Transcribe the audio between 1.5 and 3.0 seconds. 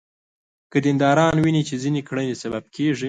چې ځینې کړنې سبب کېږي.